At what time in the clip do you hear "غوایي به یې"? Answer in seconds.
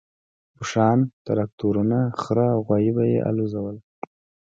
2.67-3.19